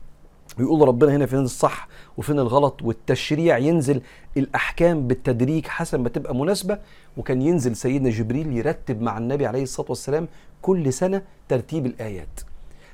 ويقول 0.59 0.87
ربنا 0.87 1.15
هنا 1.15 1.25
فين 1.25 1.39
الصح 1.39 1.87
وفين 2.17 2.39
الغلط؟ 2.39 2.81
والتشريع 2.83 3.57
ينزل 3.57 4.01
الأحكام 4.37 5.07
بالتدريج 5.07 5.67
حسب 5.67 5.99
ما 5.99 6.09
تبقى 6.09 6.35
مناسبة. 6.35 6.79
وكان 7.17 7.41
ينزل 7.41 7.75
سيدنا 7.75 8.09
جبريل 8.09 8.57
يرتب 8.57 9.01
مع 9.01 9.17
النبي 9.17 9.45
عليه 9.45 9.63
الصلاة 9.63 9.89
والسلام 9.89 10.27
كل 10.61 10.93
سنة 10.93 11.21
ترتيب 11.49 11.85
الآيات. 11.85 12.39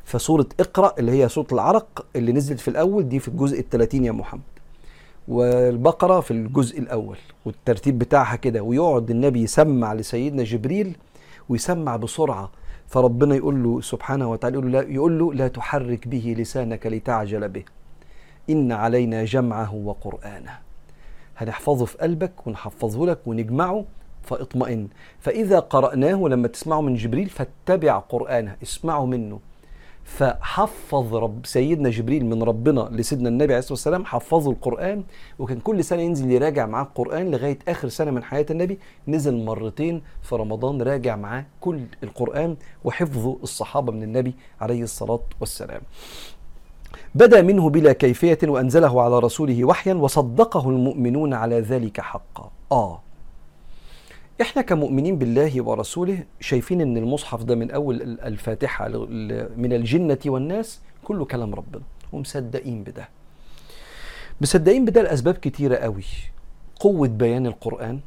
فسوره 0.04 0.46
اقرأ 0.60 0.94
اللي 1.00 1.12
هي 1.12 1.30
سوره 1.30 1.48
العرق 1.52 2.06
اللي 2.16 2.32
نزلت 2.32 2.60
في 2.60 2.68
الأول 2.68 3.10
دي 3.10 3.20
في 3.20 3.28
الجزء 3.28 3.60
الثلاثين 3.60 4.06
يا 4.06 4.12
محمد. 4.12 4.42
والبقرة 5.28 6.20
في 6.20 6.32
الجزء 6.32 6.80
الأول 6.80 7.18
والترتيب 7.46 8.00
بتاعها 8.00 8.36
كده 8.36 8.62
ويقعد 8.62 9.10
النبي 9.10 9.42
يسمع 9.42 9.94
لسيدنا 9.94 10.44
جبريل 10.44 10.98
ويسمع 11.50 11.96
بسرعة. 11.96 12.52
فربنا 12.88 13.36
يقول 13.36 13.64
له 13.64 13.82
سبحانه 13.82 14.32
وتعالى 14.32 14.56
يقول 14.56 14.72
له 14.72 14.82
لا, 14.82 14.90
يقول 14.90 15.20
له 15.20 15.34
لا 15.34 15.48
تحرك 15.48 16.08
به 16.08 16.36
لسانك 16.38 16.88
لتعجل 16.88 17.50
به. 17.50 17.64
إن 18.50 18.72
علينا 18.72 19.26
جمعه 19.26 19.76
وقرآنه. 19.76 20.60
هنحفظه 21.38 21.86
في 21.86 21.98
قلبك 21.98 22.48
ونحفظه 22.48 23.06
لك 23.06 23.20
ونجمعه 23.26 23.86
فاطمئن. 24.24 24.88
فإذا 25.20 25.60
قرأناه 25.60 26.28
لما 26.28 26.48
تسمعه 26.48 26.82
من 26.82 26.96
جبريل 26.96 27.30
فاتبع 27.30 27.98
قرآنه 27.98 28.56
اسمعه 28.64 29.06
منه. 29.06 29.40
فحفظ 30.18 31.16
رب 31.16 31.46
سيدنا 31.46 31.90
جبريل 31.90 32.26
من 32.26 32.44
ربنا 32.44 32.90
لسيدنا 32.92 33.30
النبي 33.30 33.54
عليه 33.54 33.60
الصلاة 33.60 33.74
والسلام 33.74 34.06
حفظه 34.06 34.52
القرآن 34.52 35.04
وكان 35.40 35.60
كل 35.60 35.84
سنة 35.84 36.02
ينزل 36.02 36.32
يراجع 36.32 36.66
معاه 36.66 36.84
القرآن 36.84 37.32
لغاية 37.32 37.60
آخر 37.68 37.88
سنة 37.90 38.12
من 38.12 38.24
حياة 38.24 38.46
النبي 38.52 38.80
نزل 39.08 39.46
مرتين 39.46 40.02
في 40.22 40.36
رمضان 40.36 40.82
راجع 40.82 41.16
معاه 41.16 41.46
كل 41.62 41.80
القرآن 42.04 42.56
وحفظه 42.84 43.38
الصحابة 43.44 43.92
من 43.92 44.04
النبي 44.04 44.34
عليه 44.62 44.84
الصلاة 44.84 45.24
والسلام. 45.40 45.82
بدا 47.16 47.42
منه 47.42 47.70
بلا 47.70 47.94
كيفية 47.94 48.40
وأنزله 48.44 49.02
على 49.02 49.20
رسوله 49.20 49.66
وحيا 49.66 49.94
وصدقه 49.94 50.70
المؤمنون 50.70 51.34
على 51.34 51.60
ذلك 51.60 52.02
حقا. 52.02 52.52
آه 52.72 53.02
إحنا 54.42 54.62
كمؤمنين 54.62 55.18
بالله 55.18 55.62
ورسوله 55.62 56.24
شايفين 56.40 56.82
إن 56.82 56.98
المصحف 56.98 57.44
ده 57.44 57.56
من 57.56 57.72
أول 57.72 58.02
الفاتحة 58.02 58.88
من 59.58 59.74
الجنة 59.74 60.18
والناس 60.26 60.82
كله 61.04 61.26
كلام 61.26 61.56
ربنا. 61.56 61.82
ومصدقين 62.12 62.84
بده. 62.84 63.10
مصدقين 64.42 64.86
بده 64.86 65.02
لأسباب 65.02 65.34
كتيرة 65.34 65.76
قوي. 65.76 66.04
قوة 66.80 67.08
بيان 67.08 67.48
القرآن. 67.48 68.00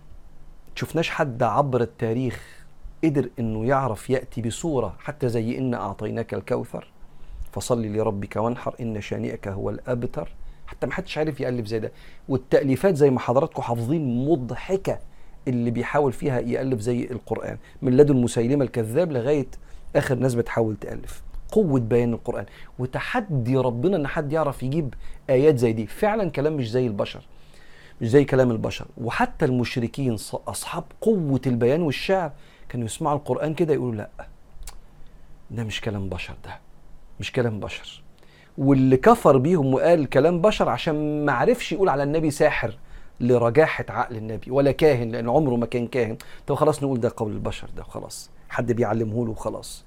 شفناش 0.75 1.11
حد 1.11 1.43
عبر 1.43 1.81
التاريخ 1.81 2.65
قدر 3.05 3.29
إنه 3.39 3.67
يعرف 3.67 4.11
يأتي 4.11 4.43
بصورة 4.43 4.97
حتى 4.99 5.29
زي 5.29 5.59
إن 5.59 5.75
أعطيناك 5.75 6.35
الكوثر 6.35 6.89
فصل 7.53 7.83
لربك 7.87 8.37
وانحر 8.37 8.75
إن 8.81 9.01
شانئك 9.01 9.49
هو 9.49 9.71
الأبتر. 9.71 10.29
حتى 10.67 10.87
ما 10.87 10.93
حدش 10.93 11.19
عارف 11.19 11.41
يألف 11.41 11.67
زي 11.67 11.79
ده. 11.79 11.93
والتأليفات 12.29 12.97
زي 12.97 13.11
ما 13.11 13.21
حضراتكم 13.21 13.63
حافظين 13.63 14.25
مضحكة. 14.29 14.99
اللي 15.49 15.71
بيحاول 15.71 16.13
فيها 16.13 16.41
يألف 16.41 16.81
زي 16.81 17.05
القرآن. 17.05 17.59
من 17.83 17.97
لدن 17.97 18.17
مسيلمة 18.17 18.65
الكذاب 18.65 19.13
لغاية 19.13 19.47
آخر 19.97 20.15
ناس 20.15 20.35
بتحاول 20.35 20.77
تألف. 20.77 21.23
قوة 21.53 21.81
بيان 21.81 22.13
القرآن. 22.13 22.47
وتحدي 22.79 23.57
ربنا 23.57 23.97
إن 23.97 24.07
حد 24.07 24.33
يعرف 24.33 24.63
يجيب 24.63 24.95
آيات 25.31 25.59
زي 25.59 25.73
دي. 25.73 25.87
فعلا 25.87 26.31
كلام 26.31 26.57
مش 26.57 26.71
زي 26.71 26.87
البشر. 26.87 27.27
مش 28.01 28.09
زي 28.09 28.25
كلام 28.25 28.51
البشر. 28.51 28.87
وحتى 28.99 29.45
المشركين 29.45 30.17
أصحاب 30.49 30.85
قوة 31.01 31.41
البيان 31.47 31.83
والشعر 31.83 32.33
كانوا 32.69 32.87
يسمعوا 32.87 33.19
القرآن 33.19 33.55
كده 33.55 33.75
يقولوا 33.75 33.95
لأ 33.95 34.11
ده 35.51 35.65
مش 35.65 35.81
كلام 35.81 36.09
بشر 36.09 36.35
ده. 36.45 36.59
مش 37.21 37.33
كلام 37.33 37.61
بشر. 37.61 38.03
واللي 38.59 38.97
كفر 38.97 39.39
بيهم 39.39 39.75
وقال 39.75 40.09
كلام 40.09 40.41
بشر 40.41 40.69
عشان 40.69 41.25
ما 41.25 41.33
عرفش 41.33 41.73
يقول 41.73 41.89
على 41.89 42.03
النبي 42.03 42.31
ساحر 42.31 42.79
لرجاحة 43.21 43.85
عقل 43.89 44.17
النبي 44.17 44.51
ولا 44.51 44.73
كاهن 44.73 45.11
لأن 45.11 45.29
عمره 45.29 45.57
ما 45.57 45.67
كان 45.67 45.87
كاهن. 45.87 46.17
طب 46.47 46.55
خلاص 46.55 46.83
نقول 46.83 47.01
ده 47.01 47.13
قول 47.17 47.33
البشر 47.33 47.69
ده 47.77 47.83
خلاص. 47.83 48.31
حد 48.49 48.73
بيعلمه 48.73 49.25
له 49.25 49.31
وخلاص. 49.31 49.85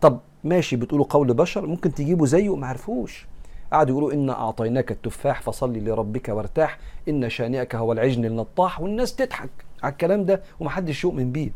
طب 0.00 0.20
ماشي 0.44 0.76
بتقولوا 0.76 1.06
قول 1.10 1.34
بشر 1.34 1.66
ممكن 1.66 1.94
تجيبوا 1.94 2.26
زيه 2.26 2.56
ما 2.56 2.66
عرفوش. 2.66 3.26
قعدوا 3.72 3.92
يقولوا 3.98 4.12
إنا 4.12 4.32
أعطيناك 4.32 4.90
التفاح 4.90 5.42
فصلي 5.42 5.80
لربك 5.80 6.28
وارتاح 6.28 6.78
إن 7.08 7.28
شانئك 7.28 7.74
هو 7.74 7.92
العجن 7.92 8.24
النطاح 8.24 8.80
والناس 8.80 9.16
تضحك 9.16 9.50
على 9.82 9.92
الكلام 9.92 10.24
ده 10.24 10.42
ومحدش 10.60 11.04
يؤمن 11.04 11.32
بيه. 11.32 11.50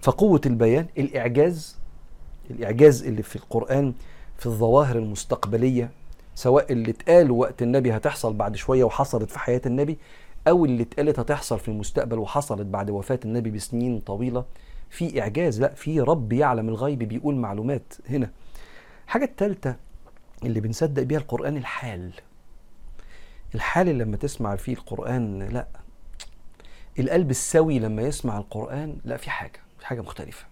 فقوة 0.00 0.40
البيان 0.46 0.86
الإعجاز 0.98 1.76
الإعجاز 2.50 3.04
اللي 3.04 3.22
في 3.22 3.36
القرآن 3.36 3.92
في 4.38 4.46
الظواهر 4.46 4.96
المستقبلية 4.96 5.90
سواء 6.34 6.72
اللي 6.72 6.90
اتقال 6.90 7.30
وقت 7.30 7.62
النبي 7.62 7.96
هتحصل 7.96 8.32
بعد 8.34 8.56
شوية 8.56 8.84
وحصلت 8.84 9.30
في 9.30 9.38
حياة 9.38 9.60
النبي 9.66 9.98
أو 10.48 10.64
اللي 10.64 10.82
اتقالت 10.82 11.18
هتحصل 11.18 11.58
في 11.58 11.68
المستقبل 11.68 12.18
وحصلت 12.18 12.66
بعد 12.66 12.90
وفاة 12.90 13.20
النبي 13.24 13.50
بسنين 13.50 14.00
طويلة. 14.00 14.44
في 14.90 15.20
إعجاز 15.20 15.60
لأ 15.60 15.74
في 15.74 16.00
رب 16.00 16.32
يعلم 16.32 16.68
الغيب 16.68 16.98
بيقول 16.98 17.34
معلومات 17.34 17.94
هنا. 18.08 18.30
الحاجة 19.06 19.24
الثالثه 19.24 19.76
اللي 20.44 20.60
بنصدق 20.60 21.02
بيها 21.02 21.18
القرآن 21.18 21.56
الحال. 21.56 22.12
الحال 23.54 23.88
اللي 23.88 24.04
لما 24.04 24.16
تسمع 24.16 24.56
فيه 24.56 24.72
القرآن 24.72 25.42
لأ. 25.42 25.66
القلب 26.98 27.30
السوي 27.30 27.78
لما 27.78 28.02
يسمع 28.02 28.38
القرآن 28.38 28.96
لأ 29.04 29.16
في 29.16 29.30
حاجة 29.30 29.60
في 29.78 29.86
حاجة 29.86 30.00
مختلفة. 30.00 30.46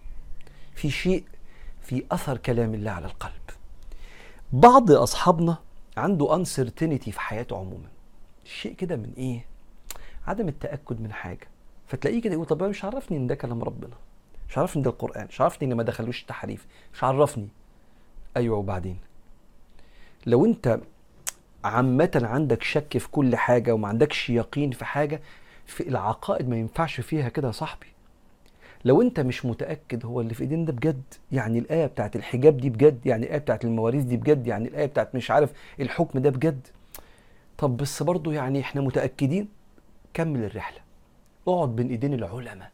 في 0.75 0.89
شيء 0.89 1.23
في 1.81 2.03
أثر 2.11 2.37
كلام 2.37 2.73
الله 2.73 2.91
على 2.91 3.05
القلب. 3.05 3.33
بعض 4.53 4.91
أصحابنا 4.91 5.57
عنده 5.97 6.35
انسرتينيتي 6.35 7.11
في 7.11 7.19
حياته 7.19 7.57
عموما. 7.57 7.87
شيء 8.45 8.73
كده 8.75 8.95
من 8.95 9.13
إيه؟ 9.17 9.45
عدم 10.27 10.47
التأكد 10.47 11.01
من 11.01 11.13
حاجة. 11.13 11.47
فتلاقيه 11.87 12.21
كده 12.21 12.33
يقول 12.33 12.45
طب 12.45 12.63
مش 12.63 12.85
عرفني 12.85 13.17
إن 13.17 13.27
ده 13.27 13.35
كلام 13.35 13.63
ربنا. 13.63 13.95
مش 14.49 14.57
عرفني 14.57 14.79
إن 14.79 14.83
ده 14.83 14.89
القرآن. 14.89 15.27
مش 15.27 15.41
عرفني 15.41 15.71
إن 15.71 15.77
ما 15.77 15.83
دخلوش 15.83 16.23
تحريف 16.23 16.67
مش 16.93 17.03
عرفني. 17.03 17.47
أيوه 18.37 18.57
وبعدين؟ 18.57 18.97
لو 20.25 20.45
أنت 20.45 20.79
عامة 21.63 22.21
عندك 22.23 22.63
شك 22.63 22.97
في 22.97 23.09
كل 23.09 23.35
حاجة 23.35 23.73
وما 23.73 23.87
عندكش 23.87 24.29
يقين 24.29 24.71
في 24.71 24.85
حاجة 24.85 25.21
في 25.65 25.87
العقائد 25.89 26.49
ما 26.49 26.57
ينفعش 26.57 27.01
فيها 27.01 27.29
كده 27.29 27.47
يا 27.47 27.51
صاحبي. 27.51 27.87
لو 28.85 29.01
انت 29.01 29.19
مش 29.19 29.45
متأكد 29.45 30.05
هو 30.05 30.21
اللي 30.21 30.33
في 30.33 30.41
ايدين 30.41 30.65
ده 30.65 30.73
بجد 30.73 31.01
يعني 31.31 31.59
الآية 31.59 31.85
بتاعت 31.85 32.15
الحجاب 32.15 32.57
دي 32.57 32.69
بجد 32.69 33.05
يعني 33.05 33.25
الآية 33.25 33.37
بتاعت 33.37 33.65
المواريث 33.65 34.03
دي 34.03 34.17
بجد 34.17 34.47
يعني 34.47 34.67
الآية 34.67 34.85
بتاعت 34.85 35.15
مش 35.15 35.31
عارف 35.31 35.53
الحكم 35.79 36.19
ده 36.19 36.29
بجد. 36.29 36.67
طب 37.57 37.77
بس 37.77 38.03
برضه 38.03 38.33
يعني 38.33 38.59
إحنا 38.61 38.81
متأكدين؟ 38.81 39.47
كمل 40.13 40.43
الرحلة. 40.43 40.77
اقعد 41.47 41.75
بين 41.75 41.87
ايدين 41.89 42.13
العلماء. 42.13 42.71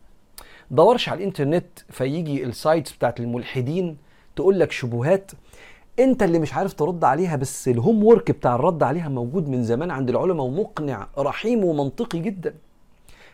دورش 0.72 1.10
على 1.10 1.18
الإنترنت 1.18 1.80
فيجي 1.89 2.44
ال 2.43 2.51
sites 2.51 2.91
بتاعت 2.94 3.20
الملحدين 3.20 3.98
تقول 4.36 4.60
لك 4.60 4.72
شبهات 4.72 5.32
انت 6.00 6.24
اللي 6.24 6.39
مش 6.39 6.54
عارف 6.54 6.74
ترد 6.74 7.04
عليها 7.04 7.36
بس 7.36 7.68
ال 7.67 8.03
homework 8.03 8.31
بتاع 8.32 8.56
الرد 8.56 8.84
عليها 8.84 9.10
موجود 9.10 9.50
من 9.50 9.63
زمان 9.63 9.92
عند 9.92 10.10
العلماء 10.10 10.46
ومقنع 10.46 11.08
رحيم 11.18 11.63
ومنطقي 11.63 12.20
جدا. 12.20 12.54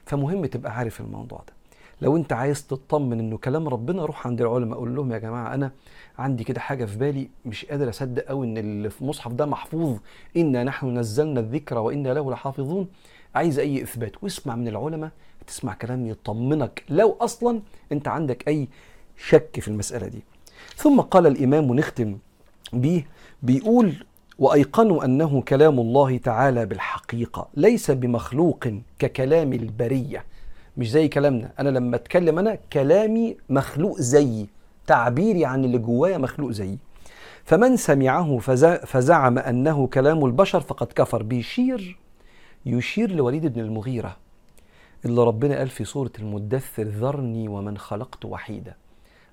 فمهم 0.05 0.46
تبقى 0.46 0.77
عارف 0.77 1.01
الموضوع 1.01 1.44
ده. 1.48 1.53
لو 2.01 2.17
انت 2.17 2.33
عايز 2.33 2.67
تطمن 2.67 3.19
انه 3.19 3.37
كلام 3.37 3.67
ربنا 3.67 4.05
روح 4.05 4.27
عند 4.27 4.41
العلماء 4.41 4.79
قول 4.79 4.95
لهم 4.95 5.11
يا 5.11 5.17
جماعة 5.17 5.53
أنا 5.53 5.71
عندي 6.17 6.43
كده 6.43 6.59
حاجة 6.59 6.85
في 6.85 6.97
بالي 6.97 7.29
مش 7.45 7.65
قادر 7.65 7.89
أصدق 7.89 8.23
قوي 8.23 8.47
إن 8.47 8.57
اللي 8.57 8.89
في 8.89 9.01
المصحف 9.01 9.31
ده 9.31 9.45
محفوظ 9.45 9.97
إنا 10.37 10.63
نحن 10.63 10.97
نزلنا 10.97 11.39
الذكر 11.39 11.77
وإنا 11.77 12.09
له 12.09 12.31
لحافظون. 12.31 12.87
عايز 13.35 13.59
أي 13.59 13.83
إثبات 13.83 14.23
واسمع 14.23 14.55
من 14.55 14.67
العلماء 14.67 15.09
تسمع 15.47 15.73
كلام 15.73 16.07
يطمنك. 16.07 16.83
لو 16.89 17.17
أصلا 17.21 17.61
أنت 17.91 18.07
عندك 18.07 18.47
أي 18.47 18.67
شك 19.17 19.59
في 19.59 19.67
المسألة 19.67 20.07
دي. 20.07 20.23
ثم 20.75 21.01
قال 21.01 21.27
الإمام 21.27 21.69
ونختم 21.69 22.17
بيه 22.73 23.07
بيقول 23.43 24.05
وأيقنوا 24.39 25.05
أنه 25.05 25.41
كلام 25.41 25.79
الله 25.79 26.17
تعالى 26.17 26.65
بالحقيقة 26.65 27.47
ليس 27.53 27.91
بمخلوق 27.91 28.67
ككلام 28.99 29.53
البرية. 29.53 30.23
مش 30.77 30.91
زي 30.91 31.08
كلامنا. 31.08 31.51
أنا 31.60 31.70
لما 31.70 31.96
أتكلم 31.96 32.39
أنا 32.39 32.58
كلامي 32.74 33.38
مخلوق 33.50 34.00
زيي 34.01 34.48
تعبيري 34.88 35.46
عن 35.46 35.65
اللي 35.65 35.77
جوايا 35.77 36.17
مخلوق 36.17 36.51
زيي. 36.51 36.77
فمن 37.44 37.77
سمعه 37.77 38.38
فزعم 38.86 39.38
أنه 39.39 39.88
كلام 39.88 40.25
البشر 40.25 40.60
فقد 40.60 40.88
كفر. 40.88 41.24
بيشير 41.24 42.00
يشير 42.65 43.12
لوليد 43.12 43.46
بن 43.46 43.62
المغيرة 43.62 44.17
اللي 45.05 45.24
ربنا 45.24 45.58
قال 45.58 45.70
في 45.70 45.86
سورة 45.86 46.12
المدثر 46.20 46.84
ذرني 46.84 47.48
ومن 47.48 47.77
خلقت 47.77 48.25
وحيدا 48.25 48.75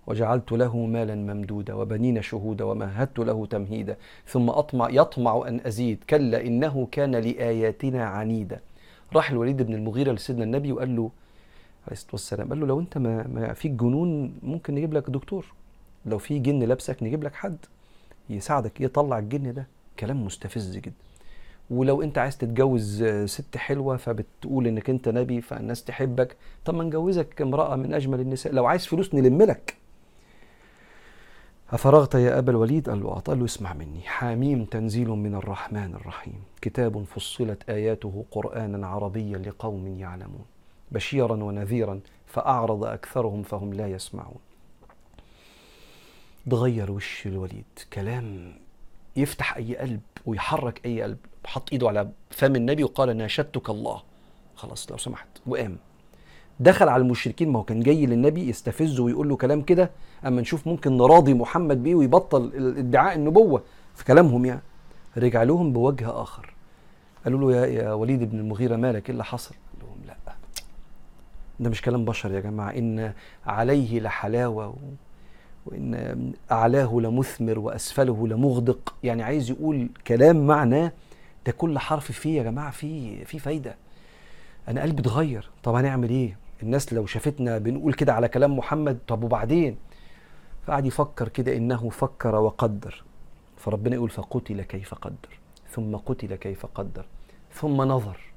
وجعلت 0.06 0.52
له 0.52 0.76
مالا 0.76 1.14
ممدودا 1.14 1.74
وبنين 1.74 2.22
شهودا 2.22 2.64
ومهدت 2.64 3.18
له 3.18 3.46
تمهيدا 3.46 3.96
ثم 4.26 4.50
أطمع 4.50 4.88
يطمع 4.90 5.48
أن 5.48 5.60
أزيد. 5.66 6.04
كلا 6.10 6.46
إنه 6.46 6.88
كان 6.92 7.16
لآياتنا 7.16 8.04
عنيدا. 8.04 8.60
راح 9.14 9.30
الوليد 9.30 9.62
بن 9.62 9.74
المغيرة 9.74 10.12
لسيدنا 10.12 10.44
النبي 10.44 10.72
وقال 10.72 10.96
له 10.96 11.10
عليه 11.86 11.92
الصلاة 11.92 12.12
والسلام. 12.12 12.48
قال 12.48 12.60
له 12.60 12.66
لو 12.66 12.80
أنت 12.80 12.98
ما, 12.98 13.26
ما 13.26 13.52
فيك 13.52 13.70
جنون 13.70 14.34
ممكن 14.42 14.74
نجيب 14.74 14.92
لك 14.94 15.10
دكتور. 15.10 15.46
لو 16.06 16.18
في 16.18 16.38
جن 16.38 16.58
لابسك 16.62 17.02
نجيب 17.02 17.24
لك 17.24 17.34
حد 17.34 17.56
يساعدك 18.30 18.80
يطلع 18.80 19.18
الجن 19.18 19.54
ده. 19.54 19.66
كلام 19.98 20.24
مستفز 20.24 20.76
جدا. 20.76 20.92
ولو 21.70 22.02
أنت 22.02 22.18
عايز 22.18 22.38
تتجوز 22.38 23.04
ست 23.24 23.56
حلوة 23.56 23.96
فبتقول 23.96 24.66
إنك 24.66 24.90
أنت 24.90 25.08
نبي 25.08 25.40
فالناس 25.40 25.84
تحبك. 25.84 26.36
طب 26.64 26.74
ما 26.74 26.84
نجوزك 26.84 27.42
امرأة 27.42 27.76
من 27.76 27.94
أجمل 27.94 28.20
النساء. 28.20 28.52
لو 28.52 28.66
عايز 28.66 28.86
فلوس 28.86 29.14
نلم 29.14 29.42
لك. 29.42 29.76
أفرغت 31.70 32.14
يا 32.14 32.38
أبا 32.38 32.50
الوليد؟ 32.50 32.88
قال 32.88 33.00
له 33.00 33.10
قال 33.10 33.38
له 33.38 33.44
اسمع 33.44 33.72
مني. 33.74 34.00
حاميم 34.00 34.64
تنزيل 34.64 35.08
من 35.08 35.34
الرحمن 35.34 35.94
الرحيم. 35.94 36.42
كتاب 36.60 37.04
فصلت 37.04 37.70
آياته 37.70 38.24
قرآنا 38.30 38.86
عربيا 38.86 39.38
لقوم 39.38 39.86
يعلمون. 39.86 40.44
بشيرا 40.92 41.44
ونذيرا 41.44 42.00
فأعرض 42.26 42.84
أكثرهم 42.84 43.42
فهم 43.42 43.74
لا 43.74 43.88
يسمعون. 43.88 44.38
تغير 46.50 46.90
وش 46.90 47.26
الوليد؟ 47.26 47.64
كلام 47.92 48.52
يفتح 49.16 49.56
أي 49.56 49.76
قلب 49.76 50.00
ويحرك 50.26 50.80
أي 50.86 51.02
قلب. 51.02 51.18
حط 51.46 51.72
إيده 51.72 51.88
على 51.88 52.08
فم 52.30 52.56
النبي 52.56 52.84
وقال 52.84 53.16
ناشدتك 53.16 53.70
الله. 53.70 54.02
خلاص 54.54 54.90
لو 54.90 54.98
سمحت. 54.98 55.28
وقام. 55.46 55.76
دخل 56.60 56.88
على 56.88 57.02
المشركين. 57.02 57.48
ما 57.48 57.58
هو 57.58 57.62
كان 57.62 57.80
جاي 57.80 58.06
للنبي 58.06 58.48
يستفزه 58.48 59.02
ويقول 59.02 59.28
له 59.28 59.36
كلام 59.36 59.62
كده؟ 59.62 59.90
أما 60.26 60.40
نشوف 60.40 60.66
ممكن 60.66 60.96
نراضي 60.96 61.34
محمد 61.34 61.82
بيه 61.82 61.94
ويبطل 61.94 62.74
ادعاء 62.78 63.14
النبوة. 63.14 63.62
في 63.94 64.04
كلامهم 64.04 64.44
يعني. 64.44 64.62
رجع 65.16 65.42
لهم 65.42 65.72
بوجه 65.72 66.22
آخر. 66.22 66.54
قالوا 67.24 67.40
له 67.40 67.56
يا, 67.56 67.66
يا 67.66 67.92
وليد 67.92 68.30
بن 68.30 68.38
المغيرة 68.38 68.76
مالك 68.76 69.06
إيه 69.06 69.12
اللي 69.12 69.24
حصل؟ 69.24 69.54
ده 71.60 71.70
مش 71.70 71.82
كلام 71.82 72.04
بشر 72.04 72.32
يا 72.32 72.40
جماعة. 72.40 72.70
إن 72.70 73.12
عليه 73.46 74.00
لحلاوة 74.00 74.76
وإن 75.66 76.32
أعلاه 76.52 77.00
لمثمر 77.00 77.58
وأسفله 77.58 78.28
لمغدق. 78.28 78.94
يعني 79.02 79.22
عايز 79.22 79.50
يقول 79.50 79.88
كلام 80.06 80.46
معناه 80.46 80.92
ده 81.46 81.52
كل 81.52 81.78
حرف 81.78 82.12
فيه 82.12 82.38
يا 82.38 82.42
جماعة 82.42 82.70
فيه 82.70 83.24
فيه 83.24 83.38
فايدة. 83.38 83.76
أنا 84.68 84.82
قلبي 84.82 85.02
اتغير. 85.02 85.50
طب 85.62 85.74
هنعمل 85.74 86.10
إيه؟ 86.10 86.36
الناس 86.62 86.92
لو 86.92 87.06
شافتنا 87.06 87.58
بنقول 87.58 87.94
كده 87.94 88.14
على 88.14 88.28
كلام 88.28 88.56
محمد 88.58 88.98
طب 89.08 89.24
وبعدين؟ 89.24 89.76
فقعد 90.66 90.86
يفكر 90.86 91.28
كده 91.28 91.56
إنه 91.56 91.88
فكر 91.88 92.34
وقدر. 92.34 93.02
فربنا 93.56 93.94
يقول 93.94 94.10
فقتل 94.10 94.62
كيف 94.62 94.94
قدر 94.94 95.38
ثم 95.70 95.96
قتل 95.96 96.34
كيف 96.34 96.66
قدر 96.66 97.04
ثم 97.52 97.82
نظر. 97.82 98.31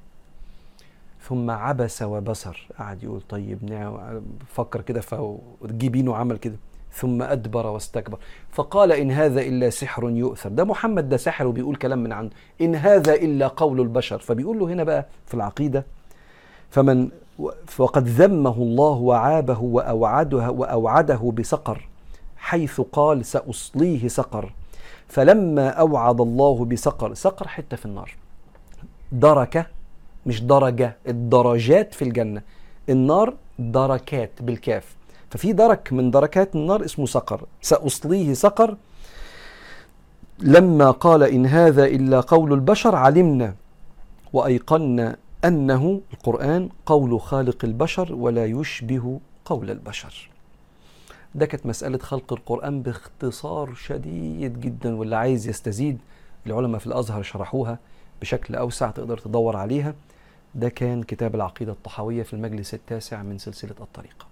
ثم 1.28 1.50
عبس 1.50 2.02
وبصر. 2.02 2.68
قعد 2.78 3.02
يقول 3.02 3.20
طيب 3.28 3.64
نعم 3.64 4.22
فكر 4.48 4.80
كده 4.80 5.00
فجيبينه 5.00 6.16
عمل 6.16 6.36
كده. 6.36 6.56
ثم 6.92 7.22
أدبر 7.22 7.66
واستكبر. 7.66 8.18
فقال 8.50 8.92
إن 8.92 9.10
هذا 9.10 9.40
إلا 9.40 9.70
سحر 9.70 10.10
يؤثر. 10.10 10.48
ده 10.48 10.64
محمد 10.64 11.08
ده 11.08 11.16
سحر 11.16 11.46
وبيقول 11.46 11.76
كلام 11.76 11.98
من 11.98 12.12
عنده. 12.12 12.34
إن 12.60 12.74
هذا 12.74 13.14
إلا 13.14 13.46
قول 13.46 13.80
البشر. 13.80 14.18
فبيقول 14.18 14.58
له 14.58 14.66
هنا 14.66 14.84
بقى 14.84 15.06
في 15.26 15.34
العقيدة 15.34 15.84
فمن 16.70 17.08
وقد 17.78 18.08
ذمه 18.08 18.56
الله 18.56 18.92
وعابه 18.92 19.60
وأوعده 19.60 20.50
وأوعده 20.50 21.32
بسقر 21.36 21.88
حيث 22.36 22.80
قال 22.80 23.24
سأصليه 23.24 24.08
سقر. 24.08 24.52
فلما 25.08 25.68
أوعد 25.68 26.20
الله 26.20 26.64
بسقر 26.64 27.14
سقر 27.14 27.48
حتة 27.48 27.76
في 27.76 27.86
النار. 27.86 28.14
دركة 29.12 29.66
مش 30.26 30.42
درجة 30.42 30.96
الدرجات 31.08 31.94
في 31.94 32.02
الجنة. 32.02 32.42
النار 32.88 33.34
دركات 33.58 34.30
بالكاف. 34.40 34.96
ففي 35.30 35.52
درك 35.52 35.92
من 35.92 36.10
دركات 36.10 36.54
النار 36.56 36.84
اسمه 36.84 37.06
سقر. 37.06 37.40
سأصليه 37.62 38.34
سقر. 38.34 38.76
لما 40.38 40.90
قال 40.90 41.22
إن 41.22 41.46
هذا 41.46 41.84
إلا 41.84 42.20
قول 42.20 42.52
البشر 42.52 42.94
علمنا 42.94 43.54
وأيقنا 44.32 45.16
أنه 45.44 46.00
القرآن 46.12 46.68
قول 46.86 47.20
خالق 47.20 47.64
البشر 47.64 48.14
ولا 48.14 48.46
يشبه 48.46 49.20
قول 49.44 49.70
البشر. 49.70 50.30
ده 51.34 51.46
كانت 51.46 51.66
مسألة 51.66 51.98
خلق 51.98 52.32
القرآن 52.32 52.82
باختصار 52.82 53.74
شديد 53.74 54.60
جدا 54.60 54.96
واللي 54.96 55.16
عايز 55.16 55.48
يستزيد 55.48 55.98
العلماء 56.46 56.78
في 56.80 56.86
الأزهر 56.86 57.22
شرحوها 57.22 57.78
بشكل 58.20 58.54
أوسع 58.54 58.90
تقدر 58.90 59.18
تدور 59.18 59.56
عليها. 59.56 59.94
ده 60.56 60.68
كان 60.68 61.02
كتاب 61.02 61.34
العقيدة 61.34 61.72
الطحاوية 61.72 62.22
في 62.22 62.32
المجلس 62.34 62.74
التاسع 62.74 63.22
من 63.22 63.38
سلسلة 63.38 63.74
الطريقة 63.80 64.25